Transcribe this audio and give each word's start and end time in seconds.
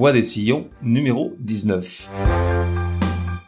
Voix 0.00 0.12
des 0.12 0.22
sillons, 0.22 0.66
numéro 0.82 1.34
19. 1.40 2.10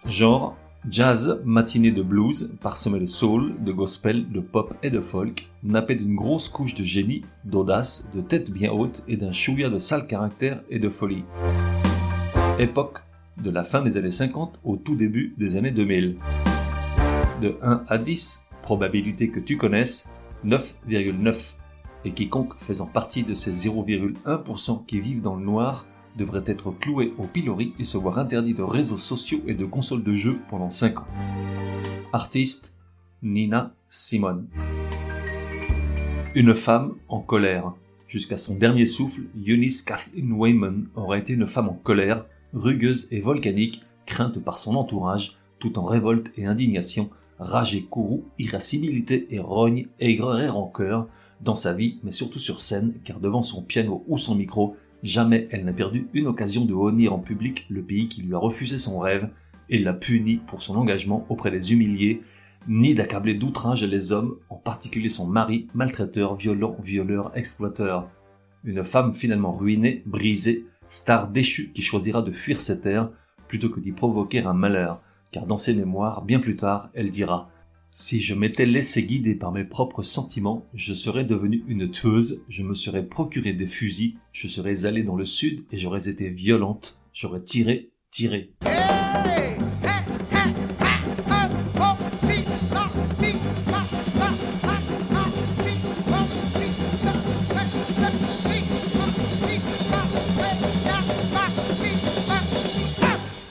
Genre, 0.06 0.54
jazz, 0.86 1.40
matinée 1.46 1.92
de 1.92 2.02
blues, 2.02 2.54
parsemé 2.60 3.00
de 3.00 3.06
soul, 3.06 3.54
de 3.64 3.72
gospel, 3.72 4.30
de 4.30 4.40
pop 4.40 4.74
et 4.82 4.90
de 4.90 5.00
folk, 5.00 5.48
nappé 5.62 5.94
d'une 5.94 6.14
grosse 6.14 6.50
couche 6.50 6.74
de 6.74 6.84
génie, 6.84 7.24
d'audace, 7.46 8.10
de 8.14 8.20
tête 8.20 8.50
bien 8.50 8.70
haute 8.70 9.02
et 9.08 9.16
d'un 9.16 9.32
chouïa 9.32 9.70
de 9.70 9.78
sale 9.78 10.06
caractère 10.06 10.60
et 10.68 10.78
de 10.78 10.90
folie. 10.90 11.24
Époque 12.58 12.98
de 13.42 13.48
la 13.48 13.64
fin 13.64 13.80
des 13.80 13.96
années 13.96 14.10
50 14.10 14.58
au 14.62 14.76
tout 14.76 14.94
début 14.94 15.34
des 15.38 15.56
années 15.56 15.70
2000. 15.70 16.18
De 17.40 17.56
1 17.62 17.84
à 17.88 17.96
10, 17.96 18.50
probabilité 18.60 19.30
que 19.30 19.40
tu 19.40 19.56
connaisses, 19.56 20.10
9,9. 20.44 21.54
Et 22.04 22.10
quiconque 22.10 22.58
faisant 22.58 22.84
partie 22.84 23.22
de 23.22 23.32
ces 23.32 23.52
0,1% 23.52 24.84
qui 24.84 25.00
vivent 25.00 25.22
dans 25.22 25.36
le 25.36 25.44
noir 25.46 25.86
devrait 26.16 26.44
être 26.46 26.70
cloué 26.70 27.12
au 27.18 27.24
pilori 27.24 27.74
et 27.78 27.84
se 27.84 27.96
voir 27.96 28.18
interdit 28.18 28.54
de 28.54 28.62
réseaux 28.62 28.98
sociaux 28.98 29.40
et 29.46 29.54
de 29.54 29.64
consoles 29.64 30.02
de 30.02 30.14
jeux 30.14 30.38
pendant 30.50 30.70
5 30.70 31.00
ans. 31.00 31.06
Artiste 32.12 32.74
Nina 33.22 33.74
Simone. 33.88 34.48
Une 36.34 36.54
femme 36.54 36.94
en 37.08 37.20
colère. 37.20 37.72
Jusqu'à 38.08 38.36
son 38.36 38.56
dernier 38.56 38.84
souffle, 38.84 39.22
Eunice 39.46 39.82
Kathleen 39.82 40.32
Wayman 40.32 40.88
aurait 40.94 41.20
été 41.20 41.32
une 41.32 41.46
femme 41.46 41.68
en 41.68 41.74
colère, 41.74 42.26
rugueuse 42.52 43.08
et 43.10 43.20
volcanique, 43.20 43.82
crainte 44.06 44.38
par 44.38 44.58
son 44.58 44.74
entourage, 44.74 45.38
tout 45.58 45.78
en 45.78 45.84
révolte 45.84 46.32
et 46.36 46.44
indignation, 46.44 47.10
rage 47.38 47.74
et 47.74 47.82
courroux, 47.82 48.24
irascibilité 48.38 49.26
et 49.30 49.38
rogne, 49.38 49.86
aigreur 49.98 50.40
et 50.40 50.48
rancœur, 50.48 51.08
dans 51.40 51.56
sa 51.56 51.72
vie, 51.72 51.98
mais 52.02 52.12
surtout 52.12 52.38
sur 52.38 52.60
scène, 52.60 52.94
car 53.04 53.20
devant 53.20 53.42
son 53.42 53.62
piano 53.62 54.04
ou 54.06 54.18
son 54.18 54.34
micro, 54.34 54.76
jamais 55.02 55.48
elle 55.50 55.64
n'a 55.64 55.72
perdu 55.72 56.08
une 56.12 56.26
occasion 56.26 56.64
de 56.64 56.74
honnir 56.74 57.12
en 57.12 57.18
public 57.18 57.66
le 57.70 57.82
pays 57.82 58.08
qui 58.08 58.22
lui 58.22 58.34
a 58.34 58.38
refusé 58.38 58.78
son 58.78 58.98
rêve, 58.98 59.30
et 59.68 59.78
l'a 59.78 59.94
puni 59.94 60.36
pour 60.36 60.62
son 60.62 60.76
engagement 60.76 61.24
auprès 61.28 61.50
des 61.50 61.72
humiliés, 61.72 62.22
ni 62.68 62.94
d'accabler 62.94 63.34
d'outrage 63.34 63.84
les 63.84 64.12
hommes, 64.12 64.36
en 64.48 64.56
particulier 64.56 65.08
son 65.08 65.26
mari, 65.26 65.68
maltraiteur, 65.74 66.36
violent, 66.36 66.76
violeur, 66.82 67.32
exploiteur. 67.34 68.08
Une 68.64 68.84
femme 68.84 69.14
finalement 69.14 69.52
ruinée, 69.52 70.02
brisée, 70.06 70.66
star 70.88 71.28
déchue 71.28 71.72
qui 71.72 71.82
choisira 71.82 72.22
de 72.22 72.30
fuir 72.30 72.60
cette 72.60 72.82
terre 72.82 73.10
plutôt 73.48 73.70
que 73.70 73.80
d'y 73.80 73.92
provoquer 73.92 74.40
un 74.40 74.54
malheur, 74.54 75.00
car 75.30 75.46
dans 75.46 75.58
ses 75.58 75.74
mémoires, 75.74 76.22
bien 76.22 76.38
plus 76.38 76.56
tard, 76.56 76.90
elle 76.94 77.10
dira 77.10 77.48
si 77.94 78.20
je 78.20 78.32
m'étais 78.32 78.64
laissé 78.64 79.04
guider 79.04 79.34
par 79.34 79.52
mes 79.52 79.64
propres 79.64 80.02
sentiments, 80.02 80.66
je 80.72 80.94
serais 80.94 81.24
devenue 81.24 81.62
une 81.68 81.90
tueuse, 81.90 82.42
je 82.48 82.62
me 82.62 82.74
serais 82.74 83.04
procuré 83.04 83.52
des 83.52 83.66
fusils, 83.66 84.16
je 84.32 84.48
serais 84.48 84.86
allée 84.86 85.02
dans 85.02 85.14
le 85.14 85.26
sud 85.26 85.64
et 85.70 85.76
j'aurais 85.76 86.08
été 86.08 86.30
violente, 86.30 86.96
j'aurais 87.12 87.42
tiré, 87.42 87.90
tiré. 88.10 88.54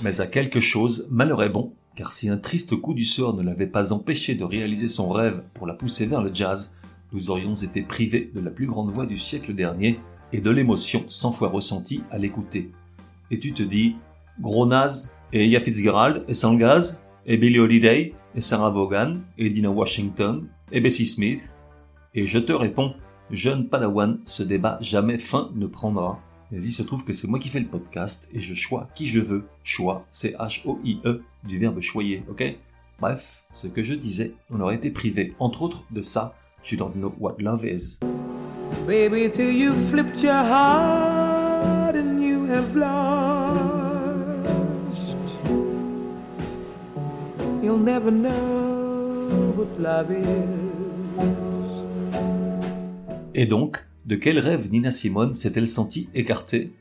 Mais 0.01 0.19
à 0.19 0.25
quelque 0.25 0.59
chose, 0.59 1.07
malheur 1.11 1.43
est 1.43 1.49
bon, 1.49 1.75
car 1.95 2.11
si 2.11 2.29
un 2.29 2.37
triste 2.37 2.75
coup 2.75 2.93
du 2.93 3.05
sort 3.05 3.35
ne 3.35 3.43
l'avait 3.43 3.67
pas 3.67 3.93
empêché 3.93 4.35
de 4.35 4.43
réaliser 4.43 4.87
son 4.87 5.09
rêve 5.09 5.43
pour 5.53 5.67
la 5.67 5.73
pousser 5.73 6.05
vers 6.05 6.21
le 6.21 6.33
jazz, 6.33 6.75
nous 7.13 7.29
aurions 7.29 7.53
été 7.53 7.81
privés 7.81 8.31
de 8.33 8.39
la 8.39 8.51
plus 8.51 8.65
grande 8.65 8.89
voix 8.89 9.05
du 9.05 9.17
siècle 9.17 9.53
dernier 9.53 9.99
et 10.33 10.39
de 10.39 10.49
l'émotion 10.49 11.03
cent 11.07 11.31
fois 11.31 11.49
ressentie 11.49 12.03
à 12.09 12.17
l'écouter. 12.17 12.71
Et 13.29 13.39
tu 13.39 13.53
te 13.53 13.63
dis, 13.63 13.95
gros 14.39 14.65
naze, 14.65 15.15
et 15.33 15.45
Ella 15.45 15.59
Fitzgerald, 15.59 16.23
et 16.27 16.33
Sangaz, 16.33 17.03
et 17.25 17.37
Billie 17.37 17.59
Holiday, 17.59 18.13
et 18.35 18.41
Sarah 18.41 18.69
Vaughan, 18.69 19.17
et 19.37 19.49
Dina 19.49 19.69
Washington, 19.69 20.47
et 20.71 20.81
Bessie 20.81 21.05
Smith, 21.05 21.41
et 22.13 22.25
je 22.27 22.39
te 22.39 22.51
réponds, 22.51 22.93
jeune 23.29 23.67
padawan, 23.67 24.19
ce 24.25 24.43
débat 24.43 24.77
jamais 24.81 25.17
fin 25.17 25.51
ne 25.55 25.67
prendra. 25.67 26.19
Mais 26.51 26.61
il 26.61 26.73
se 26.73 26.83
trouve 26.83 27.05
que 27.05 27.13
c'est 27.13 27.27
moi 27.27 27.39
qui 27.39 27.47
fais 27.47 27.61
le 27.61 27.67
podcast 27.67 28.29
et 28.33 28.41
je 28.41 28.53
choisis 28.53 28.89
qui 28.93 29.07
je 29.07 29.21
veux. 29.21 29.45
Choix, 29.63 30.05
c'est 30.11 30.33
H-O-I-E 30.33 31.23
du 31.45 31.57
verbe 31.57 31.79
choyer, 31.79 32.23
ok? 32.29 32.43
Bref, 32.99 33.45
ce 33.51 33.67
que 33.67 33.81
je 33.83 33.93
disais, 33.93 34.33
on 34.49 34.59
aurait 34.59 34.75
été 34.75 34.91
privé, 34.91 35.33
entre 35.39 35.61
autres, 35.61 35.85
de 35.91 36.01
ça. 36.01 36.35
You 36.69 36.77
don't 36.77 36.93
know 36.93 37.13
what 37.19 37.37
love 37.39 37.65
is. 37.65 37.99
Baby, 38.85 39.29
till 39.31 39.51
you 39.51 39.73
flipped 39.89 40.21
your 40.21 40.33
heart 40.33 41.95
and 41.95 42.21
you 42.21 42.45
have 42.47 42.75
lost. 42.75 44.11
You'll 47.63 47.79
never 47.79 48.11
know 48.11 49.53
what 49.55 49.79
love 49.79 50.11
is. 50.11 50.71
Et 53.33 53.45
donc, 53.45 53.83
de 54.05 54.15
quel 54.15 54.39
rêve 54.39 54.71
Nina 54.71 54.89
Simone 54.89 55.35
s'est-elle 55.35 55.67
sentie 55.67 56.09
écartée? 56.15 56.73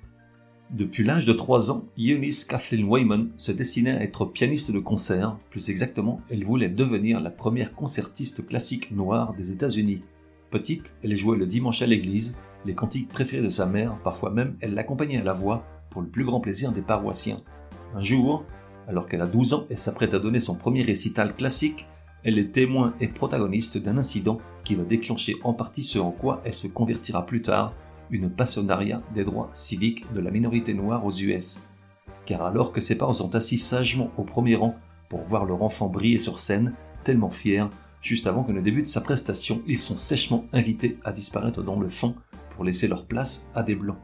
Depuis 0.70 1.04
l'âge 1.04 1.26
de 1.26 1.32
3 1.32 1.70
ans, 1.70 1.84
Eunice 1.98 2.44
Kathleen 2.44 2.84
Wayman 2.84 3.28
se 3.36 3.52
destinait 3.52 3.90
à 3.90 4.02
être 4.02 4.24
pianiste 4.24 4.70
de 4.70 4.78
concert, 4.78 5.36
plus 5.50 5.68
exactement, 5.68 6.22
elle 6.30 6.44
voulait 6.44 6.70
devenir 6.70 7.20
la 7.20 7.30
première 7.30 7.74
concertiste 7.74 8.46
classique 8.46 8.92
noire 8.92 9.34
des 9.34 9.52
États-Unis. 9.52 10.02
Petite, 10.50 10.96
elle 11.02 11.16
jouait 11.16 11.36
le 11.36 11.46
dimanche 11.46 11.82
à 11.82 11.86
l'église, 11.86 12.38
les 12.64 12.74
cantiques 12.74 13.08
préférés 13.08 13.42
de 13.42 13.50
sa 13.50 13.66
mère, 13.66 13.96
parfois 14.02 14.30
même 14.30 14.56
elle 14.60 14.74
l'accompagnait 14.74 15.20
à 15.20 15.24
la 15.24 15.32
voix 15.32 15.66
pour 15.90 16.00
le 16.02 16.08
plus 16.08 16.24
grand 16.24 16.40
plaisir 16.40 16.72
des 16.72 16.82
paroissiens. 16.82 17.42
Un 17.94 18.02
jour, 18.02 18.44
alors 18.88 19.06
qu'elle 19.06 19.20
a 19.20 19.26
12 19.26 19.54
ans 19.54 19.66
et 19.68 19.76
s'apprête 19.76 20.14
à 20.14 20.20
donner 20.20 20.40
son 20.40 20.54
premier 20.54 20.82
récital 20.82 21.34
classique, 21.36 21.86
elle 22.22 22.38
est 22.38 22.52
témoin 22.52 22.94
et 23.00 23.08
protagoniste 23.08 23.76
d'un 23.78 23.98
incident 23.98 24.38
qui 24.64 24.74
va 24.74 24.84
déclencher 24.84 25.36
en 25.44 25.52
partie 25.52 25.82
ce 25.82 25.98
en 25.98 26.10
quoi 26.10 26.40
elle 26.44 26.54
se 26.54 26.66
convertira 26.66 27.26
plus 27.26 27.42
tard, 27.42 27.74
une 28.10 28.30
passionnariat 28.30 29.02
des 29.14 29.24
droits 29.24 29.50
civiques 29.54 30.12
de 30.12 30.20
la 30.20 30.30
minorité 30.30 30.74
noire 30.74 31.04
aux 31.04 31.12
US. 31.12 31.60
Car 32.26 32.42
alors 32.42 32.72
que 32.72 32.80
ses 32.80 32.98
parents 32.98 33.12
sont 33.12 33.34
assis 33.34 33.58
sagement 33.58 34.10
au 34.16 34.24
premier 34.24 34.56
rang 34.56 34.74
pour 35.08 35.22
voir 35.22 35.44
leur 35.44 35.62
enfant 35.62 35.88
briller 35.88 36.18
sur 36.18 36.38
scène, 36.38 36.74
tellement 37.04 37.30
fiers, 37.30 37.66
juste 38.00 38.26
avant 38.26 38.44
que 38.44 38.52
ne 38.52 38.60
débute 38.60 38.86
sa 38.86 39.00
prestation, 39.00 39.62
ils 39.66 39.78
sont 39.78 39.96
sèchement 39.96 40.44
invités 40.52 40.98
à 41.04 41.12
disparaître 41.12 41.62
dans 41.62 41.78
le 41.78 41.88
fond 41.88 42.14
pour 42.54 42.64
laisser 42.64 42.88
leur 42.88 43.06
place 43.06 43.50
à 43.54 43.62
des 43.62 43.74
blancs. 43.74 43.98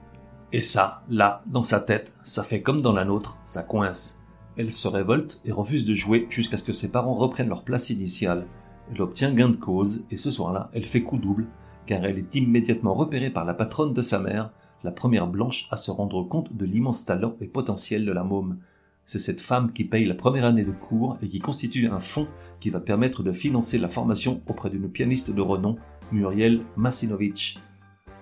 Et 0.53 0.63
ça, 0.63 1.03
là, 1.09 1.43
dans 1.47 1.63
sa 1.63 1.81
tête, 1.81 2.15
ça 2.25 2.43
fait 2.43 2.63
comme 2.63 2.83
dans 2.83 2.93
la 2.93 3.05
nôtre, 3.05 3.39
ça 3.45 3.63
coince. 3.63 4.25
Elle 4.57 4.73
se 4.73 4.89
révolte 4.89 5.41
et 5.45 5.53
refuse 5.53 5.85
de 5.85 5.95
jouer 5.95 6.27
jusqu'à 6.31 6.57
ce 6.57 6.63
que 6.63 6.73
ses 6.73 6.91
parents 6.91 7.15
reprennent 7.15 7.49
leur 7.49 7.65
place 7.65 7.91
initiale. 7.91 8.47
Elle 8.91 9.03
obtient 9.03 9.33
gain 9.33 9.49
de 9.49 9.57
cause 9.57 10.07
et 10.11 10.17
ce 10.17 10.31
soir-là, 10.31 10.71
elle 10.73 10.85
fait 10.85 11.03
coup 11.03 11.19
double 11.19 11.47
car 11.87 12.05
elle 12.05 12.19
est 12.19 12.35
immédiatement 12.35 12.95
repérée 12.95 13.31
par 13.31 13.45
la 13.45 13.55
patronne 13.55 13.95
de 13.95 14.03
sa 14.03 14.19
mère, 14.19 14.51
la 14.83 14.91
première 14.91 15.27
blanche 15.27 15.69
à 15.71 15.77
se 15.77 15.91
rendre 15.91 16.23
compte 16.23 16.57
de 16.57 16.65
l'immense 16.65 17.05
talent 17.05 17.37
et 17.41 17.47
potentiel 17.47 18.05
de 18.05 18.13
la 18.13 18.25
môme. 18.25 18.59
C'est 19.05 19.21
cette 19.21 19.41
femme 19.41 19.73
qui 19.73 19.85
paye 19.85 20.05
la 20.05 20.15
première 20.15 20.45
année 20.45 20.65
de 20.65 20.73
cours 20.73 21.17
et 21.23 21.29
qui 21.29 21.39
constitue 21.39 21.87
un 21.87 22.01
fonds 22.01 22.27
qui 22.59 22.71
va 22.71 22.81
permettre 22.81 23.23
de 23.23 23.33
financer 23.33 23.79
la 23.79 23.89
formation 23.89 24.43
auprès 24.49 24.71
d'une 24.71 24.91
pianiste 24.91 25.33
de 25.33 25.41
renom, 25.41 25.77
Muriel 26.11 26.63
Masinovich. 26.77 27.59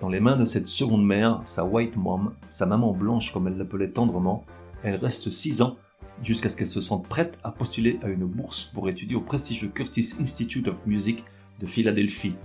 Dans 0.01 0.09
les 0.09 0.19
mains 0.19 0.37
de 0.37 0.45
cette 0.45 0.67
seconde 0.67 1.05
mère, 1.05 1.41
sa 1.43 1.65
white 1.65 1.95
mom, 1.95 2.33
sa 2.49 2.65
maman 2.65 2.93
blanche 2.93 3.31
comme 3.33 3.47
elle 3.47 3.57
l'appelait 3.57 3.91
tendrement, 3.91 4.43
elle 4.83 4.95
reste 4.95 5.31
six 5.31 5.61
ans 5.61 5.77
jusqu'à 6.23 6.49
ce 6.49 6.57
qu'elle 6.57 6.67
se 6.67 6.81
sente 6.81 7.07
prête 7.07 7.39
à 7.43 7.51
postuler 7.51 7.99
à 8.03 8.09
une 8.09 8.25
bourse 8.25 8.63
pour 8.73 8.89
étudier 8.89 9.15
au 9.15 9.21
prestigieux 9.21 9.69
Curtis 9.69 10.15
Institute 10.19 10.67
of 10.67 10.85
Music 10.85 11.23
de 11.59 11.65
Philadelphie. 11.65 12.35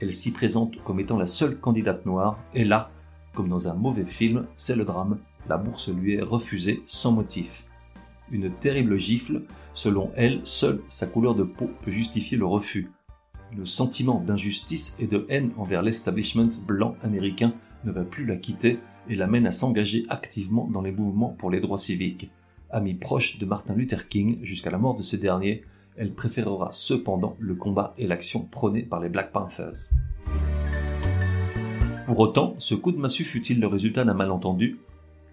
Elle 0.00 0.14
s'y 0.14 0.32
présente 0.32 0.82
comme 0.82 1.00
étant 1.00 1.16
la 1.16 1.26
seule 1.26 1.58
candidate 1.58 2.06
noire, 2.06 2.38
et 2.54 2.64
là, 2.64 2.90
comme 3.34 3.48
dans 3.48 3.68
un 3.68 3.74
mauvais 3.74 4.04
film, 4.04 4.46
c'est 4.56 4.76
le 4.76 4.84
drame, 4.84 5.18
la 5.48 5.56
bourse 5.56 5.88
lui 5.88 6.14
est 6.14 6.22
refusée 6.22 6.82
sans 6.86 7.12
motif. 7.12 7.66
Une 8.30 8.50
terrible 8.50 8.96
gifle, 8.96 9.42
selon 9.74 10.10
elle, 10.16 10.40
seule 10.44 10.80
sa 10.88 11.06
couleur 11.06 11.34
de 11.34 11.44
peau 11.44 11.70
peut 11.84 11.90
justifier 11.90 12.36
le 12.36 12.46
refus. 12.46 12.90
le 13.56 13.66
sentiment 13.66 14.20
d'injustice 14.20 14.96
et 14.98 15.06
de 15.06 15.26
haine 15.28 15.50
envers 15.58 15.82
l'establishment 15.82 16.50
blanc 16.66 16.94
américain 17.02 17.52
ne 17.84 17.92
va 17.92 18.02
plus 18.02 18.24
la 18.24 18.36
quitter 18.36 18.78
et 19.08 19.14
l'amène 19.14 19.46
à 19.46 19.50
s'engager 19.50 20.06
activement 20.08 20.68
dans 20.68 20.80
les 20.80 20.92
mouvements 20.92 21.34
pour 21.38 21.50
les 21.50 21.60
droits 21.60 21.78
civiques. 21.78 22.30
Amie 22.72 22.94
proche 22.94 23.38
de 23.38 23.44
Martin 23.44 23.74
Luther 23.74 24.08
King 24.08 24.38
jusqu'à 24.42 24.70
la 24.70 24.78
mort 24.78 24.96
de 24.96 25.02
ce 25.02 25.16
dernier, 25.16 25.62
elle 25.94 26.14
préférera 26.14 26.70
cependant 26.72 27.36
le 27.38 27.54
combat 27.54 27.92
et 27.98 28.06
l'action 28.06 28.46
prônés 28.46 28.82
par 28.82 28.98
les 28.98 29.10
Black 29.10 29.30
Panthers. 29.30 29.92
Pour 32.06 32.18
autant, 32.18 32.54
ce 32.56 32.74
coup 32.74 32.90
de 32.90 32.96
massue 32.96 33.24
fut-il 33.24 33.60
le 33.60 33.66
résultat 33.66 34.04
d'un 34.04 34.14
malentendu? 34.14 34.78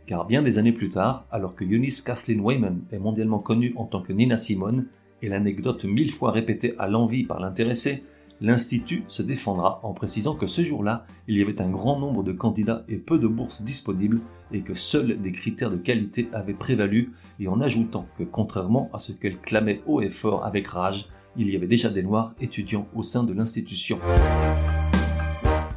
Car 0.06 0.28
bien 0.28 0.42
des 0.42 0.58
années 0.58 0.74
plus 0.74 0.90
tard, 0.90 1.28
alors 1.32 1.56
que 1.56 1.64
Eunice 1.64 2.02
Kathleen 2.02 2.42
Wayman 2.42 2.82
est 2.92 3.00
mondialement 3.00 3.40
connue 3.40 3.74
en 3.78 3.86
tant 3.86 4.02
que 4.02 4.12
Nina 4.12 4.36
Simone, 4.36 4.88
et 5.22 5.30
l'anecdote 5.30 5.86
mille 5.86 6.12
fois 6.12 6.32
répétée 6.32 6.76
à 6.78 6.90
l'envie 6.90 7.24
par 7.24 7.40
l'intéressé, 7.40 8.04
l'Institut 8.42 9.04
se 9.08 9.22
défendra 9.22 9.80
en 9.84 9.94
précisant 9.94 10.36
que 10.36 10.48
ce 10.48 10.64
jour-là, 10.64 11.06
il 11.28 11.38
y 11.38 11.42
avait 11.42 11.62
un 11.62 11.70
grand 11.70 12.00
nombre 12.00 12.24
de 12.24 12.32
candidats 12.32 12.84
et 12.88 12.98
peu 12.98 13.20
de 13.20 13.28
bourses 13.28 13.62
disponibles 13.62 14.22
et 14.52 14.62
que 14.62 14.76
seuls 14.76 15.22
des 15.22 15.32
critères 15.32 15.72
de 15.72 15.78
qualité 15.78 16.30
avaient 16.34 16.54
prévalu 16.54 17.12
et 17.40 17.48
en 17.48 17.62
ajoutant 17.62 18.08
que 18.18 18.24
contrairement 18.24 18.90
à 18.94 19.00
ce 19.00 19.12
qu'elle 19.12 19.40
clamait 19.40 19.82
haut 19.86 20.02
et 20.02 20.10
fort 20.10 20.46
avec 20.46 20.68
rage, 20.68 21.08
il 21.38 21.50
y 21.50 21.56
avait 21.56 21.68
déjà 21.68 21.90
des 21.90 22.04
noirs 22.04 22.34
étudiants 22.40 22.88
au 22.96 23.04
sein 23.04 23.24
de 23.24 23.34
l'institution. 23.34 24.00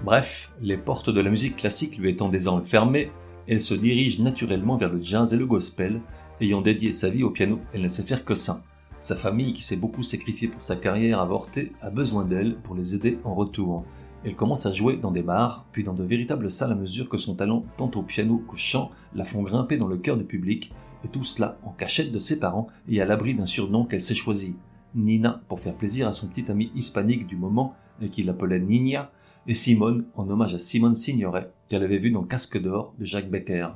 Bref, 0.04 0.52
les 0.60 0.76
portes 0.76 1.10
de 1.10 1.20
la 1.20 1.30
musique 1.30 1.56
classique 1.56 1.98
lui 1.98 2.10
étant 2.10 2.28
désormais 2.28 2.64
fermées, 2.64 3.10
elle 3.46 3.60
se 3.60 3.74
dirige 3.74 4.20
naturellement 4.20 4.76
vers 4.76 4.92
le 4.92 5.00
jazz 5.02 5.34
et 5.34 5.36
le 5.36 5.46
gospel, 5.46 6.00
ayant 6.40 6.60
dédié 6.60 6.92
sa 6.92 7.10
vie 7.10 7.22
au 7.22 7.30
piano, 7.30 7.60
elle 7.72 7.82
ne 7.82 7.88
sait 7.88 8.02
faire 8.02 8.24
que 8.24 8.34
ça. 8.34 8.62
Sa 9.02 9.16
famille, 9.16 9.52
qui 9.52 9.64
s'est 9.64 9.74
beaucoup 9.74 10.04
sacrifiée 10.04 10.46
pour 10.46 10.62
sa 10.62 10.76
carrière 10.76 11.18
avortée, 11.18 11.72
a 11.82 11.90
besoin 11.90 12.24
d'elle 12.24 12.54
pour 12.58 12.76
les 12.76 12.94
aider 12.94 13.18
en 13.24 13.34
retour. 13.34 13.84
Elle 14.24 14.36
commence 14.36 14.64
à 14.64 14.70
jouer 14.70 14.96
dans 14.96 15.10
des 15.10 15.22
bars, 15.22 15.66
puis 15.72 15.82
dans 15.82 15.92
de 15.92 16.04
véritables 16.04 16.48
salles 16.48 16.70
à 16.70 16.76
mesure 16.76 17.08
que 17.08 17.18
son 17.18 17.34
talent, 17.34 17.64
tant 17.76 17.90
au 17.96 18.02
piano 18.04 18.40
qu'au 18.46 18.56
chant, 18.56 18.92
la 19.16 19.24
font 19.24 19.42
grimper 19.42 19.76
dans 19.76 19.88
le 19.88 19.96
cœur 19.96 20.16
du 20.16 20.22
public, 20.22 20.72
et 21.04 21.08
tout 21.08 21.24
cela 21.24 21.58
en 21.64 21.70
cachette 21.70 22.12
de 22.12 22.20
ses 22.20 22.38
parents 22.38 22.68
et 22.88 23.02
à 23.02 23.04
l'abri 23.04 23.34
d'un 23.34 23.44
surnom 23.44 23.86
qu'elle 23.86 24.00
s'est 24.00 24.14
choisi. 24.14 24.54
Nina, 24.94 25.42
pour 25.48 25.58
faire 25.58 25.74
plaisir 25.74 26.06
à 26.06 26.12
son 26.12 26.28
petit 26.28 26.48
ami 26.48 26.70
hispanique 26.76 27.26
du 27.26 27.34
moment, 27.34 27.74
et 28.00 28.08
qu'il 28.08 28.30
appelait 28.30 28.60
Nina, 28.60 29.10
et 29.48 29.56
Simone, 29.56 30.04
en 30.14 30.30
hommage 30.30 30.54
à 30.54 30.58
Simone 30.60 30.94
Signoret, 30.94 31.50
qu'elle 31.66 31.82
avait 31.82 31.98
vu 31.98 32.12
dans 32.12 32.22
Casque 32.22 32.62
d'or 32.62 32.94
de 33.00 33.04
Jacques 33.04 33.30
Becker. 33.30 33.66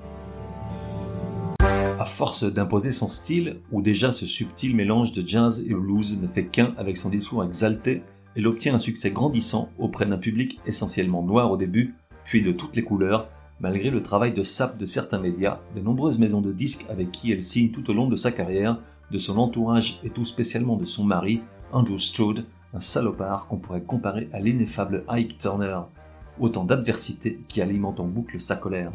Force 2.06 2.44
d'imposer 2.44 2.92
son 2.92 3.08
style, 3.08 3.60
où 3.72 3.82
déjà 3.82 4.12
ce 4.12 4.26
subtil 4.26 4.74
mélange 4.74 5.12
de 5.12 5.26
jazz 5.26 5.64
et 5.68 5.74
blues 5.74 6.18
ne 6.20 6.28
fait 6.28 6.46
qu'un 6.46 6.72
avec 6.78 6.96
son 6.96 7.10
discours 7.10 7.44
exalté, 7.44 8.02
elle 8.34 8.46
obtient 8.46 8.74
un 8.74 8.78
succès 8.78 9.10
grandissant 9.10 9.70
auprès 9.78 10.06
d'un 10.06 10.18
public 10.18 10.60
essentiellement 10.66 11.22
noir 11.22 11.50
au 11.50 11.56
début, 11.56 11.94
puis 12.24 12.42
de 12.42 12.52
toutes 12.52 12.76
les 12.76 12.82
couleurs, 12.82 13.28
malgré 13.60 13.90
le 13.90 14.02
travail 14.02 14.32
de 14.32 14.42
sape 14.42 14.78
de 14.78 14.86
certains 14.86 15.18
médias, 15.18 15.60
de 15.74 15.80
nombreuses 15.80 16.18
maisons 16.18 16.40
de 16.40 16.52
disques 16.52 16.86
avec 16.90 17.10
qui 17.12 17.32
elle 17.32 17.42
signe 17.42 17.70
tout 17.70 17.90
au 17.90 17.94
long 17.94 18.08
de 18.08 18.16
sa 18.16 18.32
carrière, 18.32 18.78
de 19.10 19.18
son 19.18 19.38
entourage 19.38 20.00
et 20.04 20.10
tout 20.10 20.24
spécialement 20.24 20.76
de 20.76 20.84
son 20.84 21.04
mari, 21.04 21.42
Andrew 21.72 21.98
Strode, 21.98 22.44
un 22.74 22.80
salopard 22.80 23.46
qu'on 23.48 23.56
pourrait 23.56 23.82
comparer 23.82 24.28
à 24.32 24.40
l'ineffable 24.40 25.04
Ike 25.08 25.38
Turner. 25.38 25.80
Autant 26.38 26.64
d'adversités 26.64 27.40
qui 27.48 27.62
alimentent 27.62 28.00
en 28.00 28.06
boucle 28.06 28.38
sa 28.40 28.56
colère. 28.56 28.92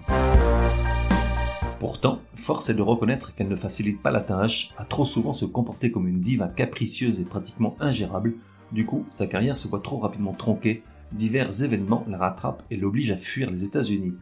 Pourtant, 1.81 2.22
force 2.36 2.69
est 2.69 2.75
de 2.75 2.83
reconnaître 2.83 3.33
qu'elle 3.33 3.48
ne 3.48 3.56
facilite 3.56 4.04
pas 4.04 4.12
la 4.12 4.19
tâche, 4.19 4.72
à 4.78 4.86
trop 4.86 5.04
souvent 5.04 5.33
se 5.33 5.45
comporter 5.45 5.89
comme 5.89 6.07
une 6.07 6.19
diva 6.19 6.48
capricieuse 6.48 7.19
et 7.19 7.25
pratiquement 7.25 7.75
ingérable. 7.80 8.36
Du 8.72 8.86
coup, 8.86 9.07
sa 9.10 9.25
carrière 9.25 9.57
se 9.57 9.68
voit 9.68 9.80
trop 9.80 9.98
rapidement 9.98 10.33
tronquée, 10.33 10.83
divers 11.12 11.63
événements 11.63 12.06
la 12.07 12.19
rattrapent 12.19 12.62
et 12.69 12.78
l'obligent 12.78 13.13
à 13.13 13.18
fuir 13.18 13.50
les 13.50 13.63
États-Unis. 13.63 14.13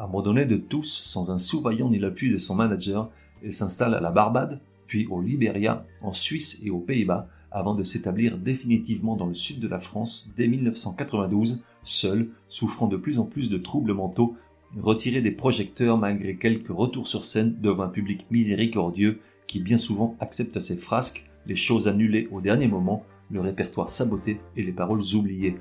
Abandonnée 0.00 0.44
de 0.44 0.56
tous, 0.56 1.02
sans 1.04 1.30
un 1.30 1.38
sous-vaillant 1.38 1.88
ni 1.88 2.00
l'appui 2.00 2.32
de 2.32 2.38
son 2.38 2.56
manager, 2.56 3.08
elle 3.44 3.54
s'installe 3.54 3.94
à 3.94 4.00
la 4.00 4.10
Barbade, 4.10 4.58
puis 4.88 5.06
au 5.06 5.20
Liberia, 5.20 5.86
en 6.02 6.12
Suisse 6.12 6.62
et 6.64 6.70
aux 6.70 6.80
Pays-Bas, 6.80 7.28
avant 7.52 7.76
de 7.76 7.84
s'établir 7.84 8.38
définitivement 8.38 9.14
dans 9.14 9.26
le 9.26 9.34
sud 9.34 9.60
de 9.60 9.68
la 9.68 9.78
France 9.78 10.32
dès 10.36 10.48
1992, 10.48 11.62
seule, 11.84 12.30
souffrant 12.48 12.88
de 12.88 12.96
plus 12.96 13.20
en 13.20 13.24
plus 13.24 13.50
de 13.50 13.58
troubles 13.58 13.94
mentaux 13.94 14.34
retiré 14.82 15.20
des 15.20 15.30
projecteurs 15.30 15.98
malgré 15.98 16.36
quelques 16.36 16.68
retours 16.68 17.06
sur 17.06 17.24
scène 17.24 17.56
devant 17.60 17.84
un 17.84 17.88
public 17.88 18.26
miséricordieux 18.30 19.20
qui 19.46 19.60
bien 19.60 19.78
souvent 19.78 20.16
accepte 20.20 20.60
ses 20.60 20.76
frasques, 20.76 21.30
les 21.46 21.56
choses 21.56 21.88
annulées 21.88 22.28
au 22.32 22.40
dernier 22.40 22.68
moment, 22.68 23.04
le 23.30 23.40
répertoire 23.40 23.88
saboté 23.88 24.40
et 24.56 24.62
les 24.62 24.72
paroles 24.72 25.02
oubliées. 25.14 25.56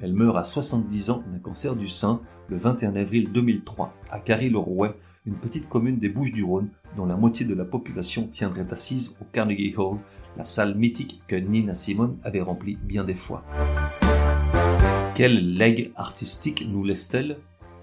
Elle 0.00 0.14
meurt 0.14 0.36
à 0.36 0.44
70 0.44 1.10
ans 1.10 1.24
d'un 1.32 1.38
cancer 1.38 1.74
du 1.74 1.88
sein 1.88 2.20
le 2.48 2.56
21 2.56 2.96
avril 2.96 3.30
2003 3.32 3.92
à 4.10 4.20
Carry-le-Rouet, 4.20 4.94
une 5.26 5.34
petite 5.34 5.68
commune 5.68 5.98
des 5.98 6.08
Bouches-du-Rhône 6.08 6.70
dont 6.96 7.06
la 7.06 7.16
moitié 7.16 7.44
de 7.44 7.54
la 7.54 7.64
population 7.64 8.28
tiendrait 8.28 8.72
assise 8.72 9.18
au 9.20 9.24
Carnegie 9.24 9.74
Hall, 9.76 9.98
la 10.36 10.44
salle 10.44 10.76
mythique 10.76 11.22
que 11.26 11.36
Nina 11.36 11.74
Simone 11.74 12.16
avait 12.22 12.40
remplie 12.40 12.78
bien 12.82 13.04
des 13.04 13.14
fois. 13.14 13.44
Quel 15.14 15.54
legs 15.54 15.90
artistique 15.96 16.66
nous 16.70 16.84
laisse-t-elle? 16.84 17.38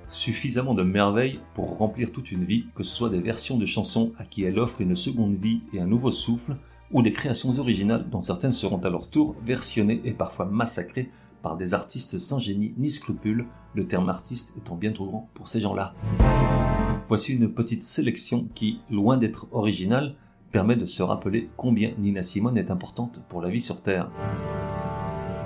Suffisamment 0.09 0.73
de 0.73 0.83
merveilles 0.83 1.39
pour 1.53 1.77
remplir 1.77 2.11
toute 2.11 2.31
une 2.31 2.43
vie, 2.43 2.65
que 2.75 2.83
ce 2.83 2.95
soit 2.95 3.09
des 3.09 3.19
versions 3.19 3.57
de 3.57 3.65
chansons 3.65 4.13
à 4.17 4.25
qui 4.25 4.43
elle 4.43 4.59
offre 4.59 4.81
une 4.81 4.95
seconde 4.95 5.35
vie 5.35 5.61
et 5.73 5.79
un 5.79 5.87
nouveau 5.87 6.11
souffle, 6.11 6.57
ou 6.91 7.01
des 7.01 7.11
créations 7.11 7.57
originales 7.59 8.09
dont 8.09 8.21
certaines 8.21 8.51
seront 8.51 8.77
à 8.77 8.89
leur 8.89 9.09
tour 9.09 9.35
versionnées 9.43 10.01
et 10.05 10.11
parfois 10.11 10.45
massacrées 10.45 11.09
par 11.41 11.57
des 11.57 11.73
artistes 11.73 12.17
sans 12.19 12.39
génie 12.39 12.73
ni 12.77 12.89
scrupules, 12.89 13.45
le 13.73 13.87
terme 13.87 14.09
artiste 14.09 14.53
étant 14.57 14.75
bien 14.75 14.91
trop 14.91 15.05
grand 15.05 15.29
pour 15.33 15.47
ces 15.47 15.59
gens-là. 15.59 15.93
Voici 17.07 17.33
une 17.33 17.53
petite 17.53 17.83
sélection 17.83 18.47
qui, 18.55 18.79
loin 18.89 19.17
d'être 19.17 19.47
originale, 19.51 20.15
permet 20.51 20.75
de 20.75 20.85
se 20.85 21.03
rappeler 21.03 21.49
combien 21.57 21.91
Nina 21.99 22.23
Simone 22.23 22.57
est 22.57 22.71
importante 22.71 23.23
pour 23.29 23.41
la 23.41 23.49
vie 23.49 23.61
sur 23.61 23.83
Terre. 23.83 24.09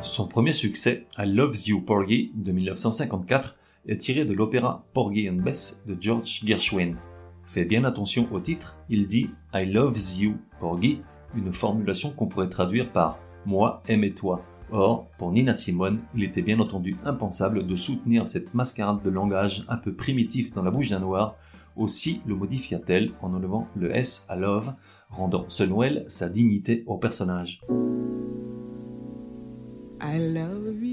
Son 0.02 0.28
premier 0.28 0.54
succès, 0.54 1.08
I 1.18 1.26
Loves 1.26 1.68
You 1.68 1.82
Porgy, 1.82 2.32
de 2.36 2.52
1954, 2.54 3.58
est 3.88 3.98
tiré 3.98 4.26
de 4.26 4.34
l'opéra 4.34 4.86
Porgy 4.94 5.30
and 5.30 5.42
Bess 5.42 5.84
de 5.88 5.98
George 6.00 6.42
Gershwin. 6.46 6.96
Fais 7.46 7.66
bien 7.66 7.84
attention 7.84 8.28
au 8.32 8.40
titre, 8.40 8.78
il 8.90 9.08
dit 9.08 9.32
I 9.54 9.66
loves 9.66 10.20
you, 10.20 10.36
Porgy, 10.60 11.02
une 11.36 11.52
formulation 11.52 12.12
qu'on 12.12 12.28
pourrait 12.28 12.50
traduire 12.50 12.92
par 12.92 13.20
Moi 13.46 13.82
aime 13.88 14.12
toi. 14.14 14.44
Or, 14.72 15.08
pour 15.18 15.32
Nina 15.32 15.54
Simone, 15.54 16.00
il 16.16 16.24
était 16.24 16.44
bien 16.44 16.60
entendu 16.60 16.96
impensable 17.04 17.66
de 17.66 17.76
soutenir 17.76 18.28
cette 18.28 18.54
mascarade 18.54 19.02
de 19.02 19.10
langage 19.10 19.66
un 19.68 19.78
peu 19.78 19.94
primitif 19.94 20.54
dans 20.54 20.62
la 20.62 20.70
bouche 20.70 20.90
d'un 20.90 21.00
noir, 21.00 21.36
aussi 21.76 22.22
le 22.28 22.36
modifia-t-elle 22.36 23.12
en 23.22 23.34
enlevant 23.34 23.68
le 23.76 23.96
S 23.96 24.28
à 24.30 24.36
love, 24.36 24.74
rendant 25.10 25.46
ce 25.48 25.64
Noël 25.64 26.04
sa 26.08 26.30
dignité 26.30 26.84
au 26.86 26.98
personnage. 26.98 27.62
I 30.02 30.18
love 30.34 30.82
you. 30.82 30.89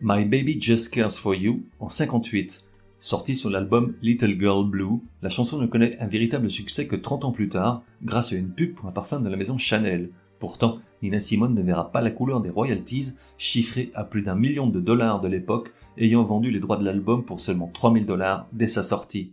My 0.00 0.24
Baby 0.24 0.56
Just 0.58 0.88
Cares 0.94 1.18
for 1.18 1.34
You 1.34 1.60
en 1.78 1.90
58. 1.90 2.64
Sortie 2.98 3.34
sur 3.34 3.50
l'album 3.50 3.94
Little 4.00 4.40
Girl 4.40 4.66
Blue, 4.66 5.00
la 5.20 5.28
chanson 5.28 5.58
ne 5.58 5.66
connaît 5.66 5.98
un 5.98 6.06
véritable 6.06 6.50
succès 6.50 6.86
que 6.86 6.96
30 6.96 7.26
ans 7.26 7.32
plus 7.32 7.50
tard, 7.50 7.82
grâce 8.02 8.32
à 8.32 8.36
une 8.36 8.54
pub 8.54 8.72
pour 8.72 8.88
un 8.88 8.92
parfum 8.92 9.20
de 9.20 9.28
la 9.28 9.36
maison 9.36 9.58
Chanel. 9.58 10.08
Pourtant, 10.38 10.78
Nina 11.02 11.18
Simone 11.18 11.54
ne 11.54 11.62
verra 11.62 11.92
pas 11.92 12.00
la 12.00 12.12
couleur 12.12 12.40
des 12.40 12.48
royalties, 12.48 13.12
chiffrées 13.36 13.92
à 13.94 14.04
plus 14.04 14.22
d'un 14.22 14.36
million 14.36 14.68
de 14.68 14.80
dollars 14.80 15.20
de 15.20 15.28
l'époque, 15.28 15.70
ayant 15.98 16.22
vendu 16.22 16.50
les 16.50 16.60
droits 16.60 16.76
de 16.76 16.84
l'album 16.84 17.24
pour 17.24 17.40
seulement 17.40 17.70
3000 17.72 18.06
dollars 18.06 18.46
dès 18.52 18.68
sa 18.68 18.82
sortie. 18.82 19.32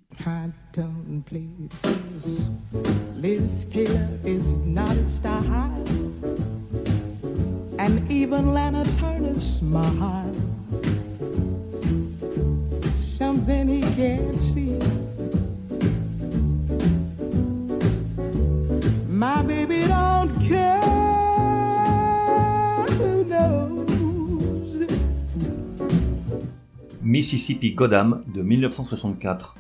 Mississippi 27.20 27.74
Goddam 27.74 28.24
de 28.34 28.42
1964. 28.42 29.58